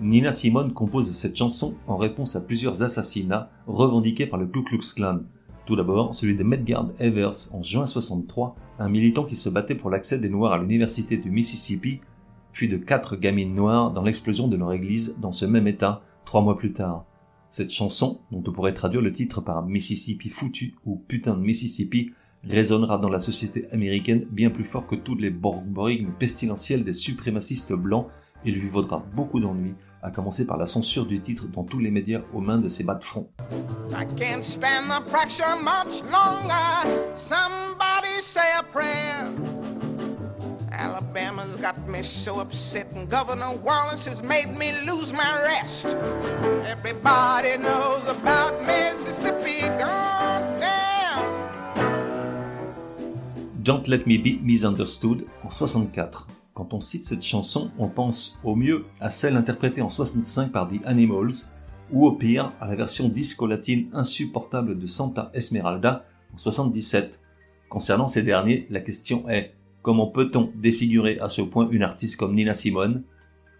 Nina 0.00 0.32
Simone 0.32 0.72
compose 0.72 1.12
cette 1.12 1.36
chanson 1.36 1.76
en 1.86 1.98
réponse 1.98 2.36
à 2.36 2.40
plusieurs 2.40 2.82
assassinats 2.82 3.50
revendiqués 3.66 4.24
par 4.24 4.40
le 4.40 4.46
Ku 4.46 4.64
Klux 4.64 4.94
Klan. 4.94 5.20
Tout 5.66 5.76
d'abord, 5.76 6.14
celui 6.14 6.36
de 6.36 6.42
Medgard 6.42 6.88
Evers 6.98 7.52
en 7.52 7.62
juin 7.62 7.84
63, 7.84 8.56
un 8.78 8.88
militant 8.88 9.24
qui 9.24 9.36
se 9.36 9.50
battait 9.50 9.74
pour 9.74 9.90
l'accès 9.90 10.18
des 10.18 10.30
Noirs 10.30 10.54
à 10.54 10.58
l'université 10.58 11.18
du 11.18 11.30
Mississippi, 11.30 12.00
puis 12.52 12.66
de 12.66 12.78
quatre 12.78 13.16
gamines 13.16 13.54
noires 13.54 13.90
dans 13.90 14.02
l'explosion 14.02 14.48
de 14.48 14.56
leur 14.56 14.72
église 14.72 15.16
dans 15.20 15.32
ce 15.32 15.44
même 15.44 15.68
état, 15.68 16.00
trois 16.24 16.40
mois 16.40 16.56
plus 16.56 16.72
tard. 16.72 17.04
Cette 17.50 17.74
chanson, 17.74 18.20
dont 18.32 18.42
on 18.46 18.52
pourrait 18.52 18.72
traduire 18.72 19.02
le 19.02 19.12
titre 19.12 19.42
par 19.42 19.66
Mississippi 19.66 20.30
foutu 20.30 20.76
ou 20.86 20.96
Putain 20.96 21.34
de 21.34 21.42
Mississippi, 21.42 22.12
résonnera 22.48 22.98
dans 22.98 23.08
la 23.08 23.20
société 23.20 23.66
américaine 23.72 24.24
bien 24.30 24.50
plus 24.50 24.64
fort 24.64 24.86
que 24.86 24.94
toutes 24.94 25.20
les 25.20 25.30
borborigmes 25.30 26.12
pestilentielles 26.18 26.84
des 26.84 26.92
suprémacistes 26.92 27.72
blancs 27.72 28.08
et 28.44 28.50
lui 28.50 28.68
vaudra 28.68 29.04
beaucoup 29.14 29.40
d'ennuis, 29.40 29.74
à 30.02 30.10
commencer 30.10 30.46
par 30.46 30.56
la 30.56 30.66
censure 30.66 31.06
du 31.06 31.20
titre 31.20 31.46
dans 31.48 31.64
tous 31.64 31.80
les 31.80 31.90
médias 31.90 32.20
aux 32.32 32.40
mains 32.40 32.58
de 32.58 32.68
ses 32.68 32.84
bas 32.84 32.94
de 32.94 33.04
front. 33.04 33.28
Alabama's 40.78 41.56
got 41.56 41.88
me 41.88 42.02
so 42.02 42.38
upset, 42.38 42.86
and 42.94 43.08
Governor 43.08 43.56
Wallace 43.64 44.04
has 44.04 44.22
made 44.22 44.52
me 44.52 44.72
lose 44.84 45.10
my 45.12 45.42
rest. 45.42 45.86
Everybody 46.66 47.56
knows 47.56 48.06
about 48.06 48.60
Mississippi 48.62 49.62
Don't 53.66 53.88
Let 53.88 54.04
Me 54.06 54.16
Be 54.16 54.40
Misunderstood 54.44 55.26
en 55.42 55.50
64. 55.50 56.28
Quand 56.54 56.72
on 56.72 56.80
cite 56.80 57.04
cette 57.04 57.24
chanson, 57.24 57.72
on 57.80 57.88
pense 57.88 58.40
au 58.44 58.54
mieux 58.54 58.84
à 59.00 59.10
celle 59.10 59.36
interprétée 59.36 59.82
en 59.82 59.90
65 59.90 60.52
par 60.52 60.68
The 60.68 60.80
Animals, 60.84 61.32
ou 61.90 62.06
au 62.06 62.12
pire 62.12 62.52
à 62.60 62.68
la 62.68 62.76
version 62.76 63.08
disco-latine 63.08 63.88
insupportable 63.92 64.78
de 64.78 64.86
Santa 64.86 65.32
Esmeralda 65.34 66.04
en 66.32 66.38
77. 66.38 67.20
Concernant 67.68 68.06
ces 68.06 68.22
derniers, 68.22 68.68
la 68.70 68.78
question 68.78 69.28
est 69.28 69.52
Comment 69.82 70.06
peut-on 70.06 70.52
défigurer 70.54 71.18
à 71.18 71.28
ce 71.28 71.42
point 71.42 71.68
une 71.68 71.82
artiste 71.82 72.20
comme 72.20 72.36
Nina 72.36 72.54
Simone? 72.54 73.02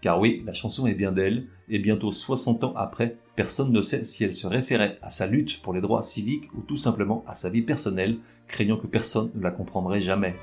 Car 0.01 0.21
oui, 0.21 0.41
la 0.45 0.53
chanson 0.53 0.87
est 0.87 0.93
bien 0.93 1.11
d'elle, 1.11 1.47
et 1.67 1.79
bientôt 1.79 2.13
60 2.13 2.63
ans 2.63 2.73
après, 2.77 3.17
personne 3.37 3.71
ne 3.71 3.81
sait 3.81 4.03
si 4.03 4.25
elle 4.25 4.33
se 4.33 4.47
référait 4.47 4.97
à 5.01 5.11
sa 5.11 5.27
lutte 5.27 5.61
pour 5.61 5.71
les 5.71 5.79
droits 5.79 6.01
civiques 6.01 6.49
ou 6.57 6.61
tout 6.61 6.75
simplement 6.75 7.23
à 7.27 7.35
sa 7.35 7.49
vie 7.49 7.61
personnelle, 7.61 8.17
craignant 8.47 8.77
que 8.77 8.87
personne 8.87 9.29
ne 9.35 9.43
la 9.43 9.51
comprendrait 9.51 10.01
jamais. 10.01 10.35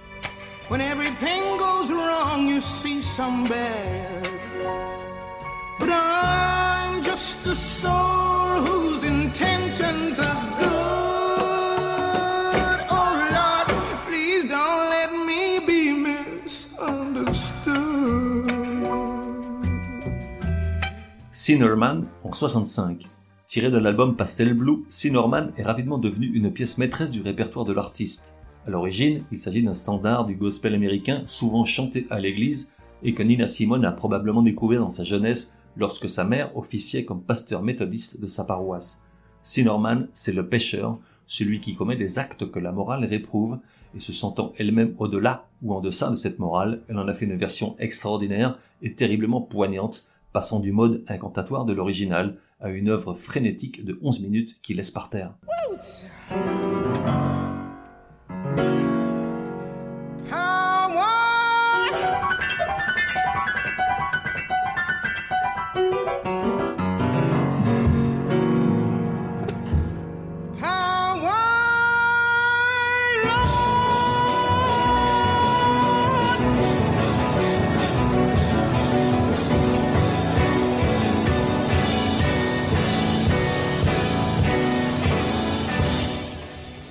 Sinnerman 21.47 22.07
en 22.23 22.33
65. 22.33 23.07
Tiré 23.45 23.71
de 23.71 23.77
l'album 23.77 24.17
Pastel 24.17 24.55
Blue, 24.55 24.87
Sinnerman 24.89 25.53
est 25.59 25.63
rapidement 25.63 25.99
devenu 25.99 26.29
une 26.29 26.51
pièce 26.51 26.79
maîtresse 26.79 27.11
du 27.11 27.21
répertoire 27.21 27.67
de 27.67 27.75
l'artiste. 27.75 28.39
À 28.67 28.71
l'origine, 28.71 29.25
il 29.31 29.39
s'agit 29.39 29.63
d'un 29.63 29.75
standard 29.75 30.25
du 30.25 30.37
gospel 30.37 30.75
américain 30.75 31.23
souvent 31.27 31.67
chanté 31.67 32.07
à 32.09 32.19
l'église 32.19 32.73
et 33.03 33.13
que 33.13 33.23
Nina 33.23 33.47
Simone 33.47 33.85
a 33.85 33.93
probablement 33.93 34.41
découvert 34.41 34.81
dans 34.81 34.89
sa 34.89 35.05
jeunesse 35.05 35.59
lorsque 35.77 36.09
sa 36.09 36.25
mère 36.25 36.57
officiait 36.57 37.05
comme 37.05 37.23
pasteur 37.23 37.63
méthodiste 37.63 38.23
de 38.23 38.27
sa 38.27 38.45
paroisse. 38.45 39.03
Sinnerman, 39.43 40.09
c'est 40.15 40.33
le 40.33 40.49
pécheur, 40.49 40.99
celui 41.27 41.61
qui 41.61 41.77
commet 41.77 41.97
des 41.97 42.19
actes 42.19 42.51
que 42.51 42.59
la 42.59 42.73
morale 42.73 43.05
réprouve, 43.05 43.59
et 43.95 44.01
se 44.01 44.15
sentant 44.15 44.55
elle-même 44.57 44.95
au-delà 44.99 45.47
ou 45.63 45.75
en 45.75 45.83
deçà 45.83 46.11
de 46.11 46.17
cette 46.17 46.39
morale, 46.39 46.81
elle 46.89 46.97
en 46.97 47.07
a 47.07 47.13
fait 47.13 47.27
une 47.27 47.37
version 47.37 47.77
extraordinaire 47.79 48.59
et 48.81 48.95
terriblement 48.95 49.43
poignante, 49.43 50.09
passant 50.35 50.59
du 50.59 50.73
mode 50.73 51.05
incantatoire 51.07 51.65
de 51.65 51.73
l'original 51.73 52.37
à 52.61 52.69
une 52.69 52.89
œuvre 52.89 53.15
frénétique 53.15 53.85
de 53.85 53.97
11 54.03 54.21
minutes 54.21 54.61
qui 54.63 54.75
laisse 54.75 54.91
par 54.91 55.09
terre. 55.09 55.33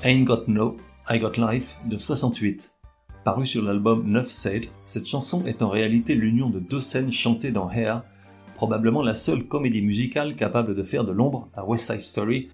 Ain't 0.05 0.25
Got 0.25 0.49
No, 0.49 0.75
I 1.09 1.17
Got 1.17 1.37
Life 1.37 1.77
de 1.85 1.97
68. 1.97 2.73
Paru 3.23 3.47
sur 3.47 3.63
l'album 3.63 4.03
9 4.05 4.29
Said, 4.29 4.65
cette 4.83 5.07
chanson 5.07 5.45
est 5.45 5.61
en 5.61 5.69
réalité 5.69 6.13
l'union 6.13 6.49
de 6.49 6.59
deux 6.59 6.81
scènes 6.81 7.13
chantées 7.13 7.51
dans 7.51 7.71
Hair, 7.71 8.03
probablement 8.55 9.01
la 9.01 9.15
seule 9.15 9.47
comédie 9.47 9.81
musicale 9.81 10.35
capable 10.35 10.75
de 10.75 10.83
faire 10.83 11.05
de 11.05 11.13
l'ombre 11.13 11.47
à 11.55 11.65
West 11.65 11.89
Side 11.89 12.01
Story, 12.01 12.49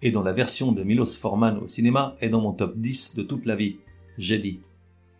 et 0.00 0.10
dont 0.10 0.22
la 0.22 0.32
version 0.32 0.72
de 0.72 0.82
Milos 0.84 1.18
Forman 1.18 1.58
au 1.58 1.66
cinéma 1.66 2.16
est 2.22 2.30
dans 2.30 2.40
mon 2.40 2.52
top 2.52 2.78
10 2.78 3.16
de 3.16 3.22
toute 3.22 3.44
la 3.44 3.56
vie. 3.56 3.76
J'ai 4.16 4.38
dit. 4.38 4.60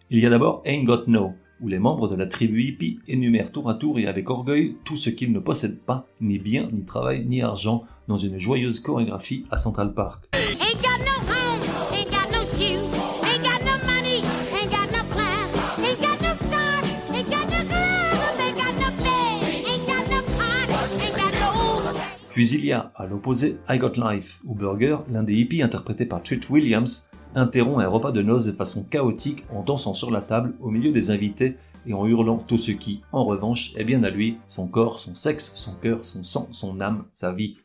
Il 0.08 0.20
y 0.20 0.24
a 0.24 0.30
d'abord 0.30 0.62
Ain't 0.64 0.84
Got 0.84 1.02
No, 1.08 1.34
où 1.60 1.68
les 1.68 1.78
membres 1.78 2.08
de 2.08 2.16
la 2.16 2.26
tribu 2.26 2.62
hippie 2.62 3.00
énumèrent 3.06 3.52
tour 3.52 3.68
à 3.68 3.74
tour 3.74 3.98
et 3.98 4.06
avec 4.06 4.30
orgueil 4.30 4.76
tout 4.86 4.96
ce 4.96 5.10
qu'ils 5.10 5.32
ne 5.32 5.40
possèdent 5.40 5.82
pas, 5.82 6.06
ni 6.22 6.38
bien, 6.38 6.70
ni 6.72 6.86
travail, 6.86 7.26
ni 7.26 7.42
argent, 7.42 7.84
dans 8.08 8.16
une 8.16 8.38
joyeuse 8.38 8.80
chorégraphie 8.80 9.44
à 9.50 9.58
Central 9.58 9.92
Park. 9.92 10.26
Puis 22.36 22.50
il 22.50 22.66
y 22.66 22.72
a, 22.72 22.92
à 22.96 23.06
l'opposé, 23.06 23.56
I 23.66 23.78
Got 23.78 23.92
Life, 23.96 24.40
où 24.44 24.54
Burger, 24.54 24.98
l'un 25.10 25.22
des 25.22 25.32
hippies 25.32 25.62
interprété 25.62 26.04
par 26.04 26.22
Treat 26.22 26.50
Williams, 26.50 27.10
interrompt 27.34 27.80
un 27.82 27.88
repas 27.88 28.12
de 28.12 28.20
noces 28.20 28.44
de 28.44 28.52
façon 28.52 28.84
chaotique 28.84 29.46
en 29.54 29.62
dansant 29.62 29.94
sur 29.94 30.10
la 30.10 30.20
table 30.20 30.52
au 30.60 30.70
milieu 30.70 30.92
des 30.92 31.10
invités 31.10 31.56
et 31.86 31.94
en 31.94 32.06
hurlant 32.06 32.36
tout 32.36 32.58
ce 32.58 32.72
qui, 32.72 33.00
en 33.10 33.24
revanche, 33.24 33.72
est 33.76 33.84
bien 33.84 34.02
à 34.02 34.10
lui, 34.10 34.36
son 34.48 34.68
corps, 34.68 34.98
son 34.98 35.14
sexe, 35.14 35.52
son 35.54 35.76
cœur, 35.76 36.04
son 36.04 36.22
sang, 36.22 36.48
son 36.50 36.78
âme, 36.82 37.04
sa 37.10 37.32
vie. 37.32 37.56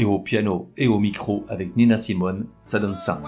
Et 0.00 0.04
au 0.06 0.18
piano 0.18 0.72
et 0.78 0.88
au 0.88 0.98
micro 0.98 1.44
avec 1.50 1.76
Nina 1.76 1.98
Simone, 1.98 2.46
ça 2.64 2.78
donne 2.78 2.94
ça. 2.94 3.20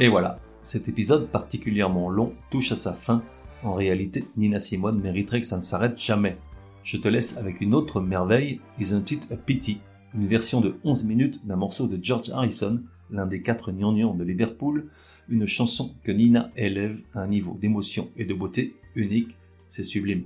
Et 0.00 0.08
voilà, 0.08 0.40
cet 0.62 0.88
épisode 0.88 1.28
particulièrement 1.28 2.10
long 2.10 2.32
touche 2.50 2.72
à 2.72 2.76
sa 2.76 2.94
fin. 2.94 3.22
En 3.62 3.74
réalité, 3.74 4.26
Nina 4.36 4.58
Simone 4.58 5.00
mériterait 5.00 5.40
que 5.40 5.46
ça 5.46 5.56
ne 5.56 5.62
s'arrête 5.62 6.00
jamais. 6.00 6.36
Je 6.82 6.96
te 6.96 7.06
laisse 7.06 7.36
avec 7.36 7.60
une 7.60 7.74
autre 7.74 8.00
merveille, 8.00 8.58
Isn't 8.80 9.12
It 9.12 9.28
a 9.30 9.36
Pity, 9.36 9.78
une 10.14 10.26
version 10.26 10.60
de 10.60 10.74
11 10.82 11.04
minutes 11.04 11.46
d'un 11.46 11.56
morceau 11.56 11.86
de 11.86 11.98
George 12.02 12.30
Harrison, 12.30 12.82
l'un 13.12 13.26
des 13.26 13.40
quatre 13.40 13.70
gnangnans 13.70 14.14
de 14.14 14.24
Liverpool, 14.24 14.88
une 15.28 15.46
chanson 15.46 15.94
que 16.02 16.10
Nina 16.10 16.50
élève 16.56 17.00
à 17.14 17.20
un 17.20 17.28
niveau 17.28 17.56
d'émotion 17.60 18.08
et 18.16 18.24
de 18.24 18.34
beauté 18.34 18.74
unique, 18.96 19.38
C'est 19.68 19.84
sublime. 19.84 20.24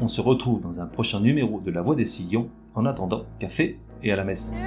On 0.00 0.08
se 0.08 0.20
retrouve 0.20 0.60
dans 0.60 0.80
un 0.80 0.86
prochain 0.86 1.20
numéro 1.20 1.60
de 1.60 1.70
La 1.70 1.82
Voix 1.82 1.94
des 1.96 2.04
Sillons. 2.04 2.50
En 2.74 2.84
attendant, 2.84 3.24
café 3.38 3.80
et 4.02 4.12
à 4.12 4.16
la 4.16 4.24
messe. 4.24 4.62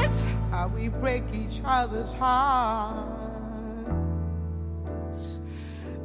Yes, 0.00 0.24
how 0.52 0.68
we 0.68 0.88
break 1.00 1.24
each 1.34 1.60
other's 1.64 2.14
hearts 2.14 3.02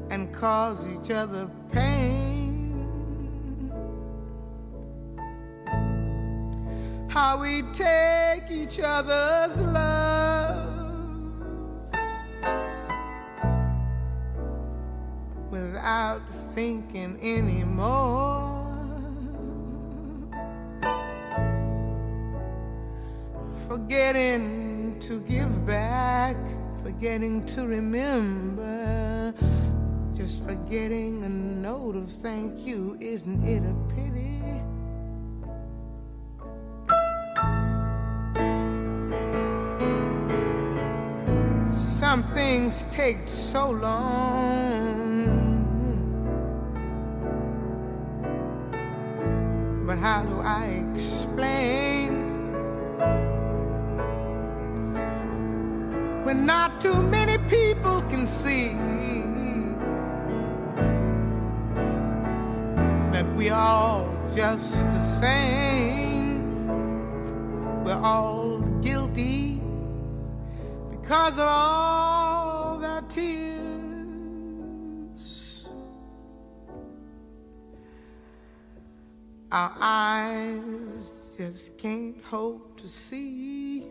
and 0.09 0.27
cause 0.33 0.79
each 0.87 1.11
other 1.11 1.47
pain. 1.71 2.16
How 7.19 7.41
we 7.41 7.63
take 7.73 8.51
each 8.51 8.79
other's 8.79 9.59
love 9.59 10.69
without 15.49 16.21
thinking 16.53 17.17
anymore. 17.19 18.69
Forgetting 23.67 24.99
to 24.99 25.19
give 25.21 25.65
back, 25.65 26.37
forgetting 26.83 27.43
to 27.47 27.65
remember, 27.65 29.33
just 30.15 30.45
forgetting 30.45 31.23
a 31.23 31.29
note 31.29 31.95
of 31.95 32.11
thank 32.11 32.67
you. 32.67 32.95
Isn't 33.01 33.43
it 33.43 33.63
a 33.63 33.95
pity? 33.95 34.26
Things 42.23 42.85
take 42.91 43.27
so 43.27 43.69
long. 43.69 44.17
But 49.85 49.99
how 49.99 50.23
do 50.23 50.41
I 50.41 50.83
explain 50.93 52.11
when 56.25 56.45
not 56.45 56.81
too 56.81 57.01
many 57.03 57.37
people 57.49 58.01
can 58.03 58.25
see 58.25 58.69
that 63.11 63.25
we 63.35 63.51
all 63.51 64.09
just 64.35 64.73
the 64.73 65.01
same? 65.19 66.67
We're 67.83 68.01
all 68.01 68.56
because 71.07 71.39
of 71.39 71.47
all 71.47 72.77
their 72.79 73.01
tears. 73.07 73.29
Our 79.49 79.73
eyes 79.79 81.13
just 81.37 81.77
can't 81.77 82.21
hope 82.25 82.77
to 82.81 82.89
see. 82.89 83.87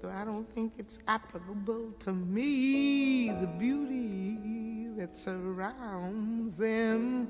Though 0.00 0.08
I 0.08 0.24
don't 0.24 0.48
think 0.48 0.72
it's 0.78 0.98
applicable 1.08 1.92
to 1.98 2.14
me, 2.14 3.28
the 3.28 3.46
beauty 3.46 4.88
that 4.96 5.14
surrounds 5.14 6.56
them. 6.56 7.28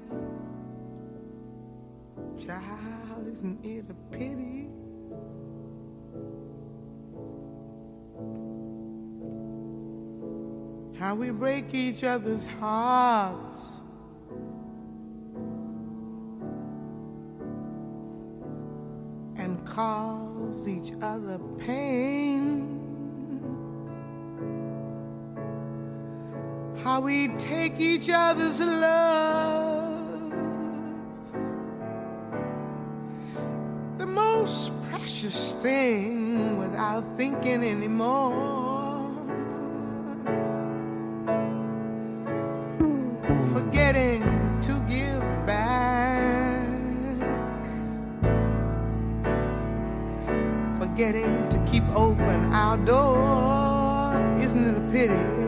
Child, 2.39 3.27
isn't 3.33 3.65
it 3.65 3.87
a 3.91 3.95
pity? 4.17 4.69
How 10.99 11.15
we 11.17 11.31
break 11.31 11.75
each 11.75 12.05
other's 12.05 12.47
hearts. 12.47 13.81
And 19.37 19.65
cause 19.67 20.69
each 20.69 20.93
other 21.03 21.39
pain. 21.59 22.71
How 26.85 27.01
we 27.01 27.29
take 27.39 27.81
each 27.81 28.09
other's 28.09 28.61
love. 28.61 30.31
The 33.99 34.07
most 34.07 34.71
precious 34.91 35.53
thing 35.55 36.57
without 36.59 37.05
thinking 37.17 37.65
anymore. 37.65 38.64
Forgetting 51.05 51.49
to 51.51 51.59
keep 51.71 51.85
open 51.95 52.53
our 52.55 52.79
door. 52.79 54.39
Isn't 54.41 54.65
it 54.65 54.77
a 54.77 54.91
pity? 54.91 55.44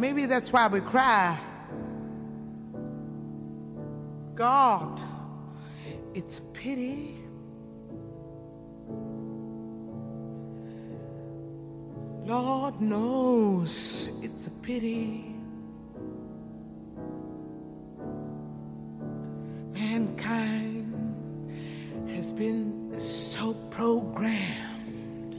Maybe 0.00 0.24
that's 0.24 0.50
why 0.50 0.66
we 0.66 0.80
cry. 0.80 1.38
God, 4.34 4.98
it's 6.14 6.38
a 6.38 6.42
pity. 6.54 7.16
Lord 12.24 12.80
knows 12.80 14.08
it's 14.22 14.46
a 14.46 14.50
pity. 14.62 15.34
Mankind 19.74 20.94
has 22.08 22.30
been 22.30 22.98
so 22.98 23.52
programmed 23.70 25.34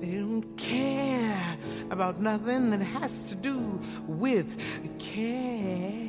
they 0.00 0.14
don't 0.14 0.56
care 0.56 1.23
about 1.90 2.20
nothing 2.20 2.70
that 2.70 2.82
has 2.82 3.24
to 3.24 3.34
do 3.34 3.80
with 4.06 4.58
care. 4.98 6.00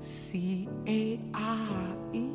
C 0.00 0.68
A 0.86 1.20
R 1.34 1.96
E. 2.12 2.28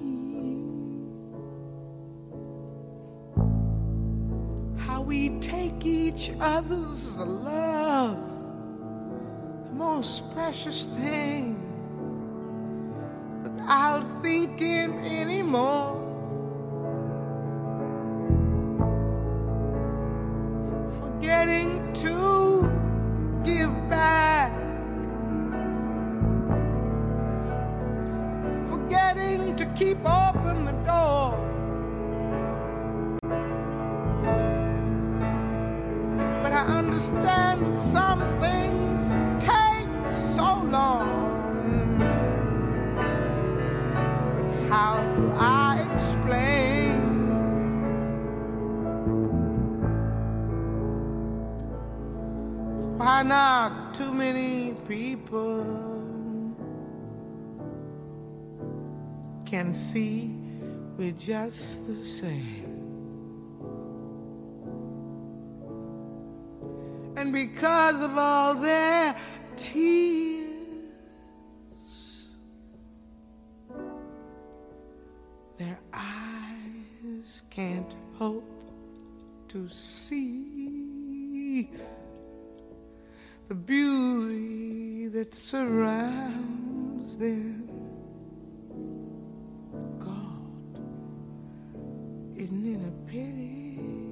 How 4.77 5.01
we 5.01 5.29
take 5.39 5.85
each 5.85 6.31
other's 6.39 7.15
love, 7.17 8.17
the 9.65 9.73
most 9.73 10.31
precious 10.33 10.85
thing, 10.85 11.57
without 13.43 14.05
thinking 14.21 14.93
anymore. 14.99 15.96
Do 45.17 45.31
I 45.33 45.89
explain? 45.93 46.93
Why 52.97 53.23
not 53.23 53.95
too 53.95 54.13
many 54.13 54.75
people 54.87 56.03
can 59.47 59.73
see 59.73 60.35
we're 60.99 61.13
just 61.13 61.87
the 61.87 62.05
same? 62.05 62.75
And 67.15 67.33
because 67.33 67.99
of 68.03 68.15
all 68.15 68.53
their 68.53 69.15
tears, 69.55 70.36
hope 78.17 78.43
to 79.47 79.69
see 79.69 81.69
the 83.47 83.53
beauty 83.53 85.07
that 85.07 85.35
surrounds 85.35 87.15
them. 87.17 87.69
God, 89.99 90.81
isn't 92.35 92.75
it 92.75 92.81
a 92.87 92.91
pity? 93.11 94.06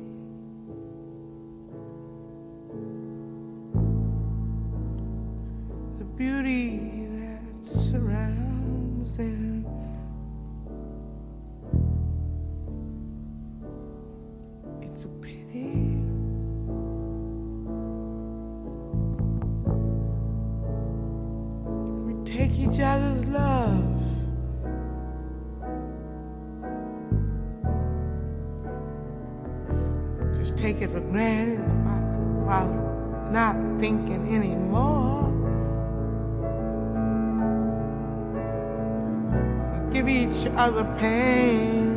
Other 40.65 40.85
pain. 40.97 41.91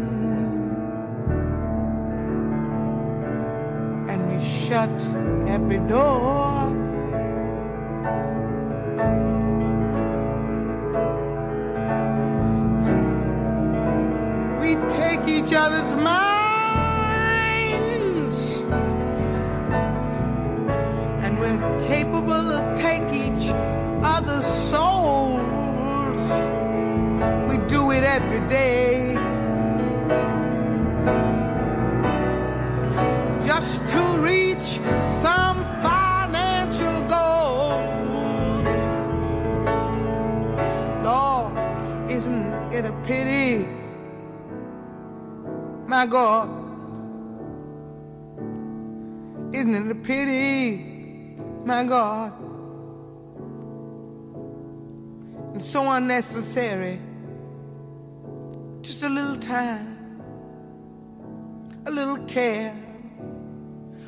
And 4.10 4.20
we 4.30 4.44
shut 4.44 4.90
every 5.48 5.78
door. 5.88 6.68
We 14.60 14.76
take 14.90 15.26
each 15.26 15.54
other's 15.54 15.94
minds, 15.94 16.27
day. 28.48 29.14
Just 33.46 33.86
to 33.88 34.18
reach 34.20 34.80
some 35.20 35.64
financial 35.82 37.00
goal. 37.02 37.78
Lord, 41.04 42.10
isn't 42.10 42.72
it 42.72 42.84
a 42.84 42.92
pity? 43.04 43.66
My 45.86 46.06
God, 46.06 46.48
isn't 49.54 49.74
it 49.74 49.90
a 49.90 49.94
pity? 49.94 50.84
My 51.64 51.84
God, 51.84 52.32
and 55.52 55.62
so 55.62 55.90
unnecessary. 55.90 57.00
Just 58.88 59.02
a 59.02 59.10
little 59.10 59.36
time, 59.36 59.98
a 61.84 61.90
little 61.90 62.16
care, 62.24 62.74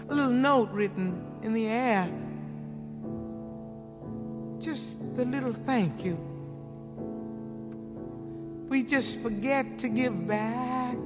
a 0.08 0.14
little 0.14 0.32
note 0.32 0.70
written 0.70 1.22
in 1.42 1.52
the 1.52 1.66
air. 1.66 2.10
Just 4.58 4.88
a 5.18 5.24
little 5.26 5.52
thank 5.52 6.02
you. 6.02 6.16
We 8.70 8.82
just 8.82 9.20
forget 9.20 9.78
to 9.80 9.88
give 9.90 10.26
back 10.26 10.96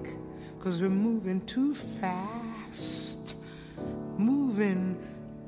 because 0.56 0.80
we're 0.80 0.88
moving 0.88 1.40
too 1.40 1.74
fast. 1.74 3.34
Moving 4.16 4.96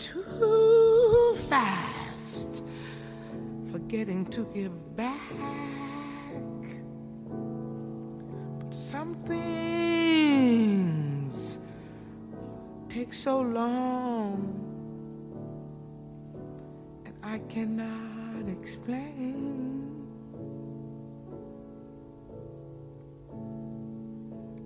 too 0.00 1.36
fast. 1.48 2.60
Forgetting 3.70 4.26
to 4.26 4.44
give 4.46 4.96
back. 4.96 5.95
Some 8.96 9.14
things 9.26 10.88
take 12.88 13.12
so 13.12 13.42
long, 13.42 14.38
and 17.04 17.14
I 17.22 17.40
cannot 17.40 18.48
explain. 18.48 19.52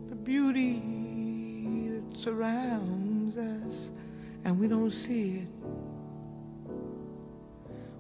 the 0.09 0.15
beauty 0.15 0.81
that 1.89 2.17
surrounds 2.17 3.37
us 3.37 3.91
and 4.45 4.61
we 4.61 4.69
don't 4.69 4.93
see 4.93 5.39
it. 5.39 5.49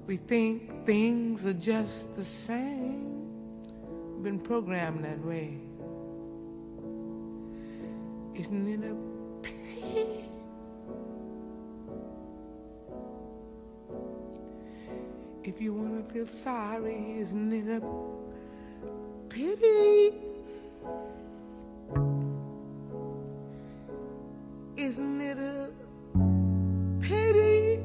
We 0.06 0.16
think 0.16 0.86
things 0.86 1.44
are 1.44 1.54
just 1.54 2.14
the 2.14 2.24
same. 2.24 3.26
We've 4.14 4.22
been 4.22 4.38
programmed 4.38 5.04
that 5.04 5.24
way. 5.24 5.69
Isn't 8.34 8.68
it 8.68 8.88
a 8.88 8.94
pity? 9.42 10.24
If 15.42 15.60
you 15.60 15.74
want 15.74 16.08
to 16.08 16.14
feel 16.14 16.26
sorry, 16.26 17.18
isn't 17.18 17.52
it 17.52 17.82
a 17.82 17.82
pity? 19.28 20.12
Isn't 24.76 25.20
it 25.20 25.38
a 25.38 25.70
pity? 27.00 27.80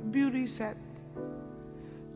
The 0.00 0.10
beauty 0.10 0.46
that 0.46 0.76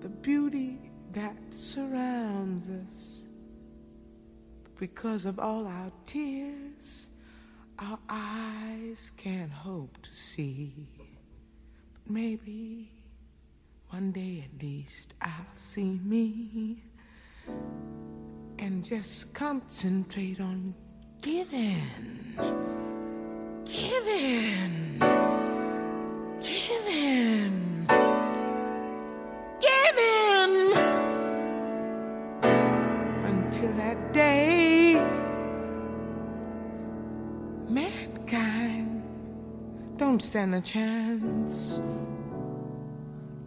the 0.00 0.08
beauty 0.08 0.78
that 1.12 1.36
surrounds 1.50 2.68
us 2.68 3.25
because 4.78 5.24
of 5.24 5.38
all 5.38 5.66
our 5.66 5.90
tears 6.06 7.08
our 7.78 7.98
eyes 8.08 9.12
can't 9.16 9.52
hope 9.52 10.00
to 10.02 10.14
see. 10.14 10.72
But 10.96 11.06
maybe 12.08 12.90
one 13.90 14.12
day 14.12 14.44
at 14.46 14.62
least 14.62 15.14
I'll 15.20 15.30
see 15.54 16.00
me 16.02 16.82
and 18.58 18.82
just 18.84 19.34
concentrate 19.34 20.40
on 20.40 20.74
giving, 21.20 22.34
giving, 23.66 24.98
giving, 26.42 27.25
don't 40.16 40.22
stand 40.22 40.54
a 40.54 40.62
chance. 40.62 41.78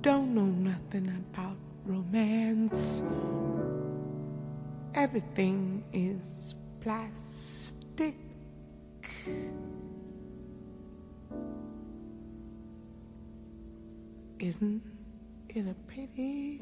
Don't 0.03 0.35
know 0.35 0.45
nothing 0.45 1.07
about 1.33 1.57
romance. 1.83 3.01
Everything 4.93 5.83
is 5.91 6.53
plastic. 6.79 8.13
Isn't 14.37 14.83
it 15.49 15.65
a 15.65 15.75
pity? 15.87 16.61